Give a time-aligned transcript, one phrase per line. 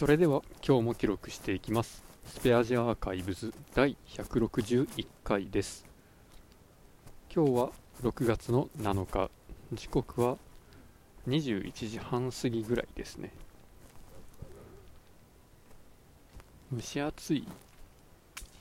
[0.00, 2.02] それでは今日も記録していきます。
[2.24, 5.84] スペアジアアーカイブズ第161回です。
[7.30, 7.70] 今日は
[8.02, 9.30] 6月の7日。
[9.74, 10.38] 時刻は
[11.28, 13.30] 21時半過ぎぐらいですね。
[16.74, 17.46] 蒸し暑い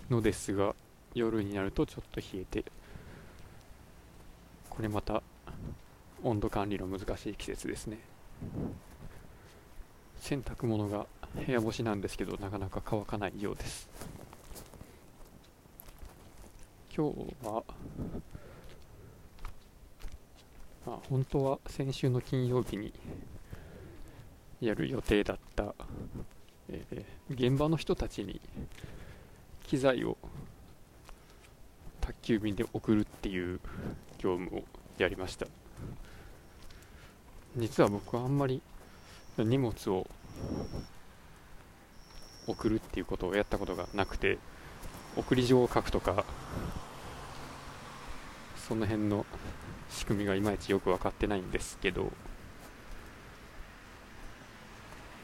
[0.10, 0.76] のですが
[1.16, 2.66] 夜になるとちょっと冷えて
[4.70, 5.24] これまた
[6.22, 7.98] 温度管理の難しい季節ですね。
[10.20, 13.90] 洗濯物が部屋干しなんですけどなかなか乾かないようです。
[16.96, 17.64] 今日は
[20.86, 22.94] まあ本当は先週の金曜日に
[24.60, 25.74] やる予定だった、
[26.68, 28.42] えー、現場の人たちに
[29.64, 30.18] 機材を
[32.02, 33.60] 宅急便で送るっていう
[34.18, 34.64] 業務を
[34.98, 35.48] やりました。
[37.56, 38.62] 実は僕はあんまり
[39.38, 40.08] 荷物を
[42.50, 44.40] 送るっていうことをやったことがなくて
[45.16, 46.26] 送り状を書くとか
[48.68, 49.26] その辺の
[49.90, 52.12] 仕組みがいまいちよく分かってないんですけど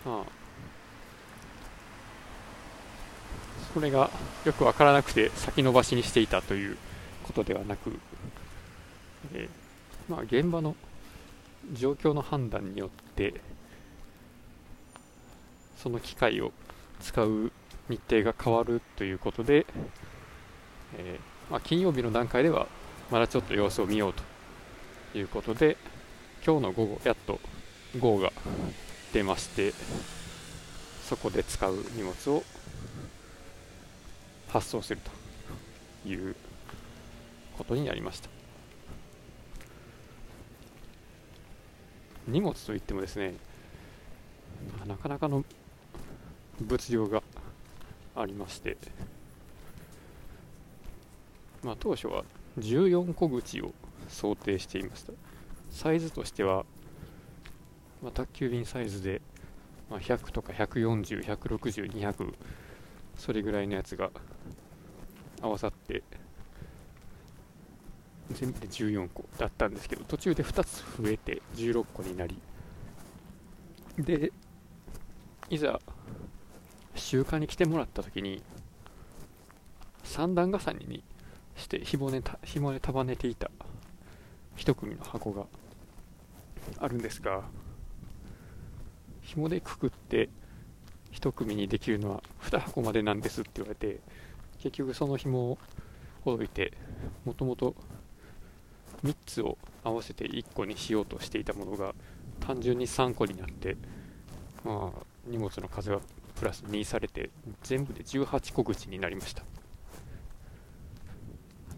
[0.05, 0.45] まあ
[3.73, 4.09] それが
[4.45, 6.77] よく分からなくて先延ばしにしていたという
[7.23, 7.91] ことではなく、
[9.33, 10.75] えー、まあ、現場の
[11.73, 13.33] 状況の判断によって
[15.77, 16.53] その機械を
[17.01, 17.51] 使う
[17.89, 19.65] 日程が変わるということで、
[20.97, 22.67] えー、まあ、金曜日の段階では
[23.11, 24.13] まだちょっと様子を見よう
[25.13, 25.77] ということで
[26.45, 27.39] 今日の午後やっと
[27.99, 28.31] GO が
[29.13, 29.73] 出まして
[31.03, 32.43] そこで使う荷物を
[34.49, 35.01] 発送する
[36.03, 36.35] という
[37.57, 38.29] ことになりました。
[42.27, 43.35] 荷物といってもですね
[44.87, 45.43] なかなかの
[46.61, 47.21] 物量が
[48.15, 48.77] ありまして、
[51.63, 52.23] まあ、当初は
[52.59, 53.73] 14個口を
[54.07, 55.13] 想定していました。
[55.71, 56.65] サイズとしては、
[58.01, 59.21] まあ、宅急便サイズで、
[59.89, 62.33] まあ、100とか160160200
[63.17, 64.11] それぐらいのやつが
[65.41, 66.03] 合わさって
[68.31, 72.39] 全部で14個だったんですけど途中で2つ増えて16個になり。
[73.97, 74.31] で
[75.49, 75.79] いざ
[77.05, 78.41] 集荷に来てもらった時に
[80.03, 81.03] 三段重ねに
[81.55, 83.51] して紐で紐で束ねていた
[84.55, 85.45] 一組の箱が
[86.79, 87.43] あるんですが
[89.21, 90.29] 紐でくくって
[91.13, 93.99] 1組にできるのは2箱までなんですって言われて
[94.57, 95.57] 結局その紐を
[96.23, 96.73] ほどいて
[97.23, 97.75] もともと
[99.03, 101.93] 3つを合わせて1個にしようとしていたものが
[102.39, 103.77] 単純に3個になって
[104.63, 105.99] まあ荷物の数が
[106.35, 107.29] プラス2されて
[107.63, 109.43] 全部で18個口になりました。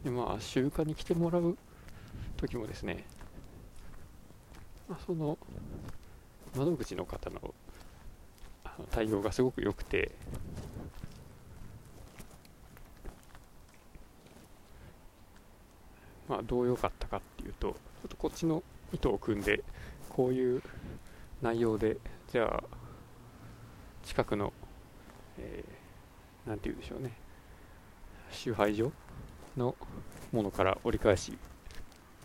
[0.04, 1.58] でまあ集荷に来てもらう
[2.38, 3.06] 時もですね、
[4.88, 5.38] まあ、その
[6.56, 7.54] 窓口の方の
[8.92, 10.12] 対応がすごく良くて
[16.28, 17.76] まあどう良かったかっていうとちょ
[18.06, 18.64] っとこっちの
[18.94, 19.64] 糸を組んで
[20.10, 20.62] こういう
[21.42, 21.98] 内容で
[22.32, 22.77] じゃあ
[24.08, 24.54] 近くの、
[25.38, 27.12] えー、て言うんでしょうね。
[28.32, 28.94] 集配所
[29.58, 29.76] の
[30.32, 31.38] ものから折り返し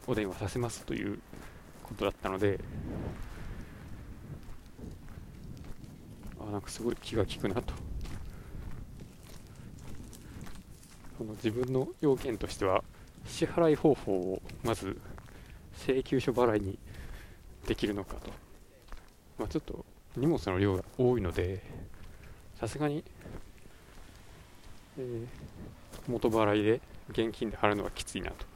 [0.06, 1.18] お電話させますという
[1.82, 2.60] ことだったので
[6.40, 7.74] あなんかすごい気が利くなと。
[11.18, 12.84] その自分の要件としては
[13.26, 15.00] 支払い方法をまず
[15.84, 16.78] 請求書払いに
[17.66, 18.30] できるのかと、
[19.36, 19.84] まあ、ちょっと
[20.16, 21.62] 荷物の量が多いので
[22.58, 23.02] さすがに、
[24.98, 25.26] えー、
[26.06, 26.80] 元払いで
[27.10, 28.46] 現金で払うのはきついなと。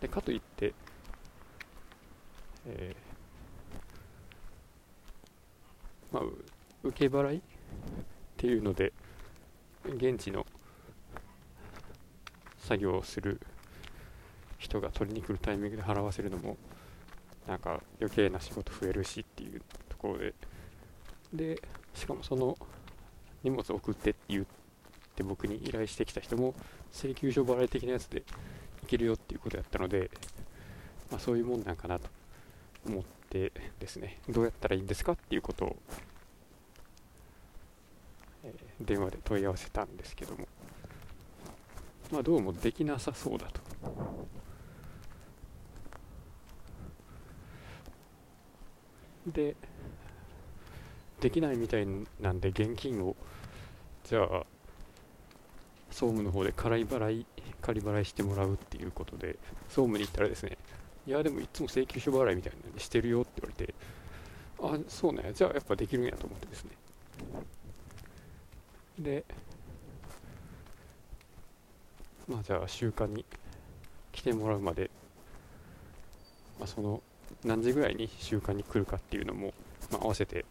[0.00, 0.72] でかといって、
[2.66, 6.22] えー、まあ、
[6.82, 7.40] 受け払いっ
[8.36, 8.92] ていうので
[9.84, 10.46] 現地の
[12.58, 13.40] 作業をする
[14.58, 16.56] 人が取りに来るタイミングで払わせるのも
[17.46, 19.62] なんか余計な仕事増えるしっていう
[20.00, 20.34] ころで。
[21.32, 21.62] で
[21.94, 22.56] しかもその
[23.44, 24.44] 荷物送ってって言っ
[25.14, 26.54] て僕に依頼してきた人も
[26.92, 28.24] 請求書払い的なやつで
[28.82, 30.10] いけるよっていうことやったので、
[31.10, 32.08] まあ、そういうもんなんかなと
[32.86, 34.18] 思ってですね。
[34.28, 35.76] どうやったらいいんですかっていうことを、
[38.44, 40.48] えー、電話で問い合わせたんですけども。
[42.10, 43.60] まあどうもできなさそうだと。
[49.26, 49.54] で
[51.20, 51.86] できないみたい
[52.20, 53.14] なんで現金を
[54.04, 54.44] じゃあ
[55.90, 57.26] 総務の方で仮払い
[57.60, 59.38] 仮払いしてもらうっていうことで
[59.68, 60.56] 総務に行ったらですね
[61.06, 63.74] いやでもいつも請求書払いみたいなのにしてるよって言われて
[64.62, 66.70] あそうねじゃあやっぱできるんやと思ってですね。
[68.98, 69.24] で
[72.28, 73.24] まあじゃあ週間に
[74.12, 74.90] 来てもらうまで、
[76.58, 77.02] まあ、その
[77.44, 79.52] 何時ぐらいに週間に来るかっていうのも、
[79.90, 80.44] まあ、合わせて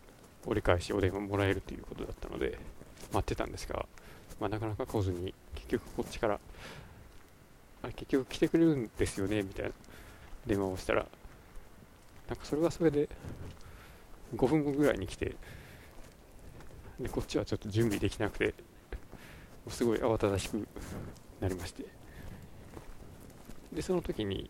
[0.50, 2.58] 折り返しお電話もらえるということだったので
[3.14, 3.86] 待ってたんですが、
[4.40, 6.40] まあ、なかなか来ずに結局こっちから
[7.84, 9.72] あれ結局来てくれるんですよねみたいな
[10.48, 11.06] 電話をしたら
[12.28, 13.08] なんかそれはそれで
[14.36, 15.36] 5分後ぐらいに来て
[17.00, 18.54] でこっちはちょっと準備できなくて
[19.70, 20.68] すごい慌ただしく
[21.40, 21.86] なりまして。
[23.72, 24.50] でその時に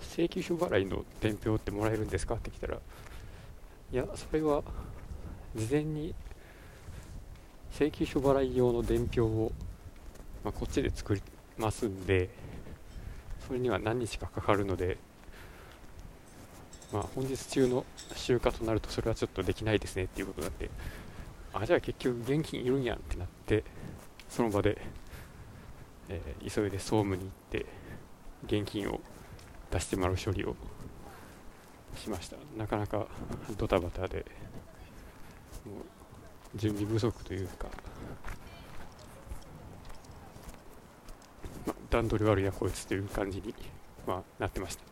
[0.00, 2.36] 請求書払いの伝票ってもらえるんですか？
[2.36, 2.78] って来たら
[3.92, 4.62] いやそれは
[5.54, 6.14] 事前に
[7.72, 9.52] 請求書払い用の伝票を、
[10.42, 11.22] まあ、こっちで作り
[11.58, 12.30] ますんで
[13.46, 14.96] それには何日かかかるので
[16.92, 20.68] まあ、本日中の集荷となるとそれはちょっとできないですねっていうことなんで
[21.54, 23.64] あじゃあ結局現金いるんやんってなって
[24.28, 24.78] その場で、
[26.10, 27.66] えー、急いで総務に行って
[28.44, 29.00] 現金を
[29.70, 30.54] 出してもらう処理を
[31.96, 32.36] しました。
[32.56, 33.06] なかなか
[33.56, 34.24] ドタバタで
[35.64, 35.72] も
[36.54, 37.68] う準備不足というか、
[41.66, 43.54] ま段取り悪いなこいつという感じに、
[44.06, 44.82] まあ、なってました。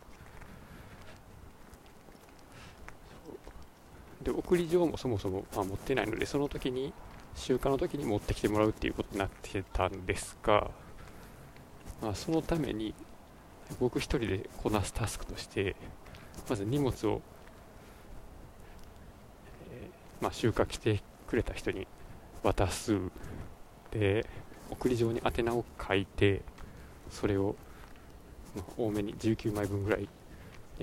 [4.23, 6.93] で送り状もそもそも、まあ、持ってないのでその時に
[7.35, 10.69] 集荷の時に持ってきてもらうっていうことになってたんですが、
[12.01, 12.93] まあ、そのために
[13.79, 15.75] 僕一人でこなすタスクとして
[16.49, 17.21] まず荷物を、
[19.71, 21.87] えー、まあ、集荷来てくれた人に
[22.43, 22.97] 渡す。
[23.91, 24.25] で
[24.69, 26.41] 送り状に宛名を書いて
[27.09, 27.57] それを、
[28.55, 30.07] まあ、多めに19枚分ぐらい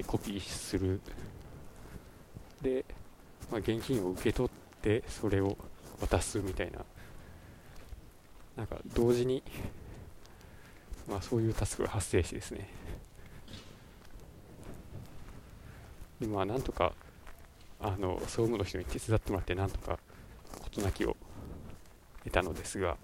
[0.06, 1.00] コピーする。
[2.60, 2.84] で
[3.50, 5.56] まあ、現金を受け取ってそれを
[6.00, 6.80] 渡すみたいな。
[8.56, 9.42] なんか同時に、
[11.08, 12.68] まあ、そういうタスクが発生してですね。
[16.20, 16.92] でまあなんとか
[17.80, 19.98] あの総務の人に手伝ってもらってなんとか
[20.64, 21.16] 事なきを
[22.24, 22.96] 得たのですが、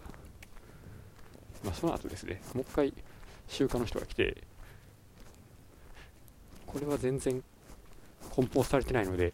[1.64, 2.92] まあ、その後ですねもう一回
[3.48, 4.42] 集荷の人が来て
[6.66, 7.42] これは全然
[8.30, 9.32] 梱包されてないので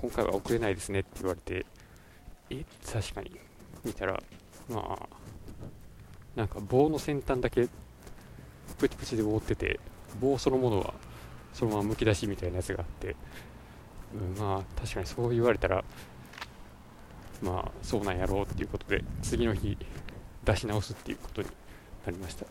[0.00, 1.64] 今回は送れないですねって言われて、
[2.50, 2.62] え
[2.92, 3.30] 確かに。
[3.82, 4.22] 見たら、
[4.68, 5.08] まあ、
[6.36, 7.68] なんか棒の先端だけ
[8.78, 9.80] プチプチで覆ってて、
[10.20, 10.92] 棒そのものは
[11.54, 13.16] そのままむき出しみたいなやつがあって、
[14.12, 15.84] うん、まあ確かにそう言われたら、
[17.42, 19.78] まあそうなんやろうっていうことで、次の日
[20.44, 21.48] 出し直すっていうことに
[22.04, 22.44] なりました。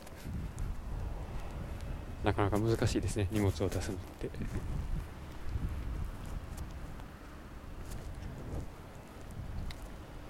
[2.24, 4.30] なかなか難しいですね、荷物を出すのって。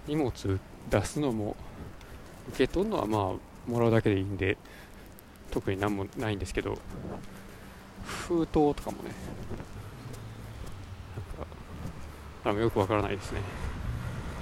[0.08, 0.60] 荷物
[0.90, 1.56] 出すのも
[2.50, 4.58] 受け取るのはまあもらうだけでいいんで
[5.52, 6.78] 特に何もないんですけど
[8.04, 9.12] 封筒とかもね。
[11.16, 11.48] なんか
[12.46, 13.42] あのよくわからないですね。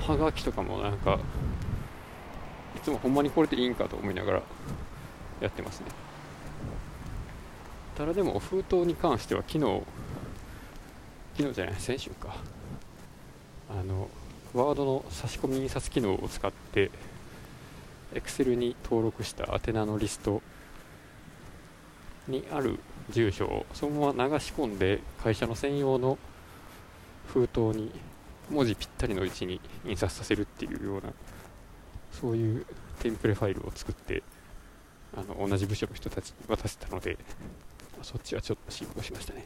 [0.01, 1.19] はがきとかもなんか
[2.75, 4.41] いつもほんまにこれでいいんかと思いながら
[5.39, 5.87] やってますね。
[7.95, 9.83] ただでも封筒に関しては昨日
[11.37, 12.35] 昨日じゃない先週か。
[13.69, 14.09] あの
[14.53, 16.91] ワードの差し込み印刷機能を使って
[18.13, 20.41] Excel に登録した宛名のリスト
[22.27, 22.79] にある
[23.11, 26.17] 住所をそのまま流し込んで会社の専用の
[27.27, 27.91] 封筒に
[28.49, 31.13] 文字ぴったりの位置に印刷させるっていうような
[32.11, 32.65] そういう
[32.99, 34.23] テンプレファイルを作って
[35.15, 37.17] あの同じ部署の人たちに渡せたので
[38.01, 39.45] そっちはちょっと進歩しましたね。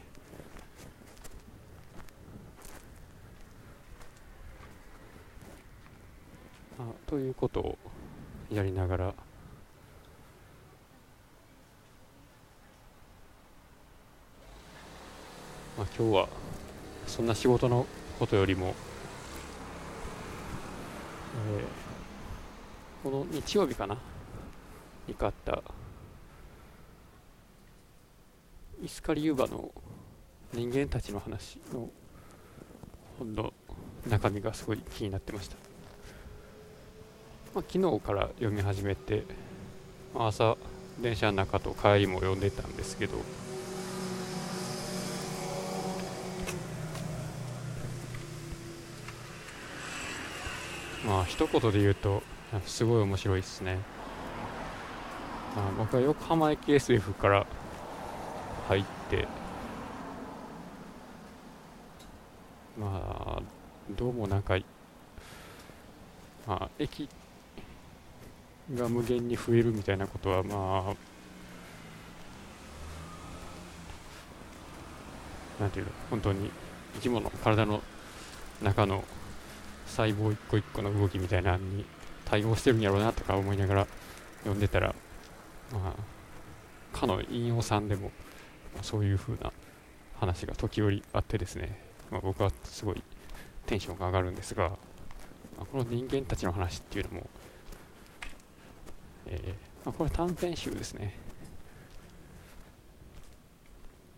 [6.78, 7.78] あということを
[8.50, 9.14] やりながら
[15.76, 16.28] まあ、今日は
[17.06, 17.86] そんな仕事の
[18.18, 18.74] ことよりも、
[21.48, 23.98] えー、この日曜日かな？
[25.06, 25.62] に買った
[28.82, 29.70] イスカリユーバの
[30.52, 31.90] 人間たちの話の
[33.18, 33.52] 本の
[34.08, 35.56] 中身がすごい気になってました。
[37.54, 39.24] まあ、昨日から読み始めて、
[40.14, 40.56] まあ、朝
[41.00, 43.18] 電車の中と帰りも読んでたんですけど
[51.06, 52.22] まあ一言で言うと
[52.66, 53.78] すごい面白いですね、
[55.56, 57.46] あ、僕は横浜駅 SF から
[58.68, 59.28] 入って
[62.78, 63.42] まあ
[63.96, 64.58] どうもなんか
[66.46, 67.08] まあ駅
[68.74, 70.92] が無限に増えるみたいなことはま
[75.60, 76.50] あなんていうの本当に
[76.94, 77.80] 生き物体の
[78.60, 79.04] 中の
[79.86, 81.84] 細胞一個一個の動きみたいなのに
[82.24, 83.86] 対応してるんやろうなとか思いながら
[84.40, 84.94] 読んでたら
[85.72, 88.10] まあかの引用さんでも、
[88.74, 89.52] まあ、そういう風な
[90.18, 91.78] 話が時折あってですね、
[92.10, 93.02] まあ、僕はすごい
[93.66, 94.76] テンションが上がるんですが、ま
[95.62, 97.30] あ、この人間たちの話っていうのも
[99.28, 99.48] えー、
[99.84, 101.18] まあ、これ短編集ですね。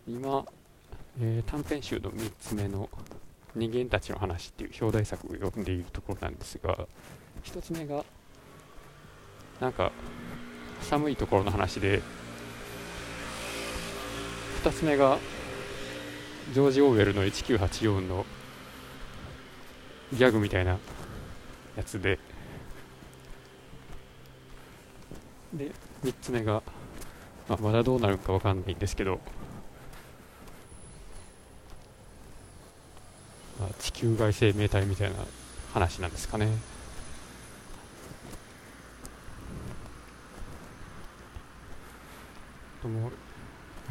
[0.07, 0.45] 今、
[1.19, 2.89] えー、短編集の3つ目の
[3.55, 6.87] 「人間たちの話」っていう表題作を読んでいるところなんですが
[7.43, 8.03] 1つ目が
[9.59, 9.91] なんか
[10.81, 12.01] 寒いところの話で
[14.63, 15.17] 2つ目が
[16.53, 18.25] ジョージ・オーウェルの1984の
[20.13, 20.79] ギャグみたいな
[21.75, 22.19] やつで
[25.53, 25.71] で
[26.03, 26.63] 3つ目が、
[27.47, 29.19] まあ、まだどうなるか分かんないんですけど、
[33.59, 35.15] まあ、地球外生命体みたいな
[35.73, 36.47] 話なんですかね。
[42.81, 43.11] とも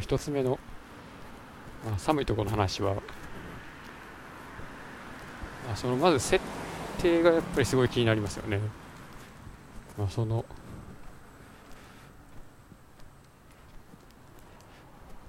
[0.00, 0.58] 1つ目の、
[1.84, 3.02] まあ、寒いところの話は、ま
[5.72, 6.42] あ、そのまず設
[6.98, 8.60] 定がやっぱりすごい気になりますよね、
[9.96, 10.44] まあ、その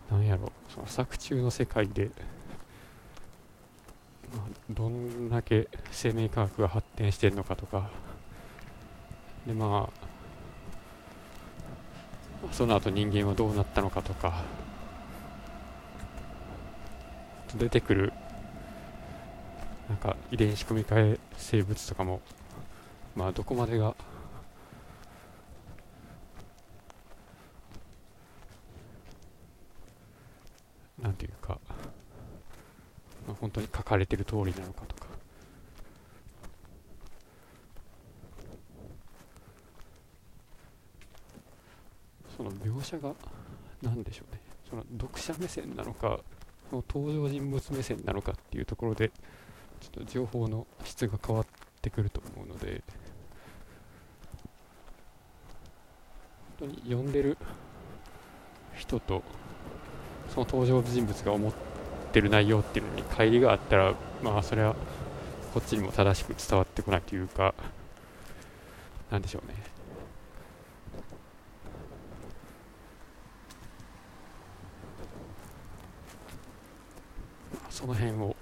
[0.10, 2.10] なんやろその作中の世界で、
[4.70, 7.90] どんだけ生命科学が発展してるのかとか。
[9.48, 10.10] でまあ
[12.52, 14.44] その後人間はどうなったのかとか。
[17.58, 18.14] 出てくる
[19.88, 22.22] なんか遺伝子組み換え生物とかも
[23.16, 23.96] まあどこまでが
[31.02, 31.58] なんていうか、
[33.26, 35.10] まあ、本当に書かれてる通りなのかとか。
[42.38, 43.14] その描写が
[43.82, 44.42] 何でしょうね。
[44.70, 46.20] その読者目線なのか
[46.72, 49.10] の登場人物目線なのかっていうところで
[49.80, 51.46] ちょっと情報の質が変わっ
[51.82, 52.84] てくると思うので
[56.60, 57.38] 本当に読んでる
[58.76, 59.24] 人と
[60.30, 61.69] その登場人物が思って
[62.10, 64.76] てる内容っていうのに乖離があったらまあそれは
[65.54, 67.54] こっちにも正しく伝わってこないというか
[69.12, 69.58] なんでしょうね。
[77.70, 78.36] その辺を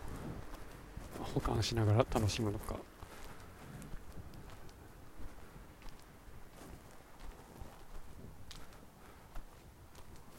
[1.33, 2.75] 保管しながら楽しむのか。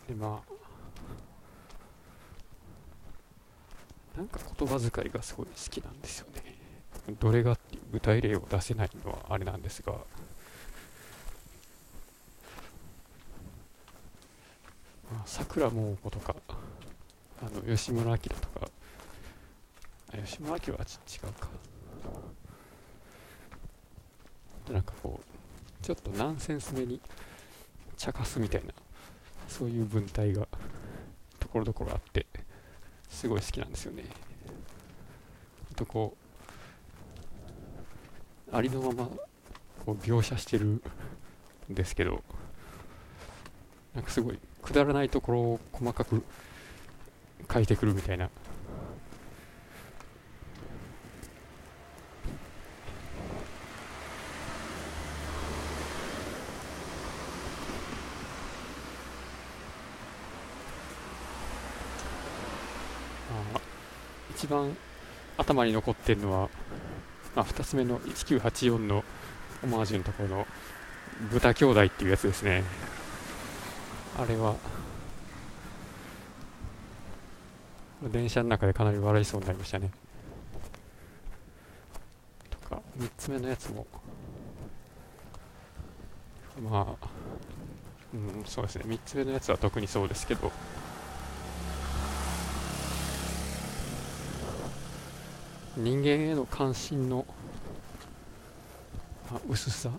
[0.08, 0.58] でまあ
[4.19, 6.57] なんか言葉遣いがすごい好きなんですよね。
[7.21, 9.95] どれがっていう具体例を出せないのはあれなんですが。
[15.25, 16.35] さくらも子とか
[17.41, 18.69] あの吉村明とか。
[20.27, 20.83] 吉村明は違
[21.19, 21.49] うか。
[24.73, 27.01] なんかこうちょっとナンセンスめに
[27.97, 28.73] 茶化すみたいな
[29.47, 30.49] そういう文体が
[31.39, 32.27] ところどころあって。
[33.19, 34.05] すごい好きなんですよね。
[35.75, 36.17] とこ
[38.53, 39.09] うありのまま
[39.85, 40.81] こう描写してるん
[41.69, 42.23] ですけど
[43.93, 46.23] なんかすごいくだらないところを細かく
[47.53, 48.31] 書いてくるみたいな
[64.39, 64.77] 一番
[65.49, 66.50] 頭に残ってるのは、
[67.35, 69.02] まあ、2つ目の1984の
[69.64, 70.47] オマージュのところの
[71.33, 72.62] 豚兄弟っていうやつですね。
[74.19, 74.57] あれは
[78.02, 79.90] 電車の中でかなり笑いそうになりましたね。
[82.50, 83.87] とか3つ目のやつも
[86.71, 87.09] まあ
[88.12, 88.85] うんそうですね。
[88.87, 90.52] 3つ目のやつは特にそうですけど。
[95.78, 97.25] 人間への関心の
[99.30, 99.92] まあ、薄さっ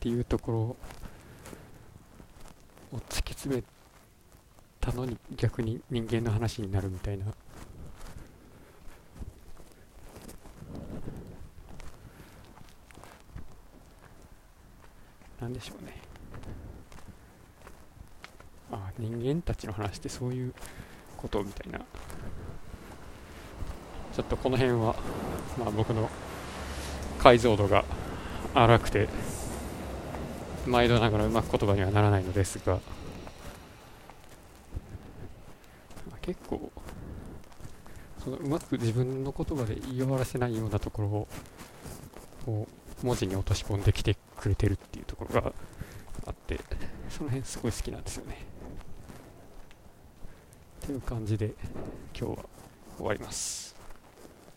[0.00, 0.76] ていうところを
[3.08, 3.62] 突き詰め
[4.80, 7.26] たのに逆に人間の話になるみたいな。
[15.40, 16.02] なんでしょうね。
[18.72, 20.54] あ人間たちの話ってそういう
[21.16, 21.80] ことみたいな。
[24.14, 24.94] ちょっとこの辺は、
[25.58, 26.08] まあ、僕の
[27.18, 27.84] 解像度が
[28.54, 29.08] 荒くて
[30.66, 32.78] 毎度ながらうまく言葉にはならないのですが
[36.20, 36.70] 結構
[38.22, 41.28] そのうまく自分の言葉で言い終わらせないようなところを
[42.46, 42.68] こ
[43.02, 45.52] う文字に落とし込んできてくれてるっていうところが
[46.26, 46.60] あって
[47.08, 48.38] その辺すごい好きなんですよね。
[50.84, 51.54] っていう感じで
[52.18, 52.44] 今日は
[52.98, 53.71] 終わります。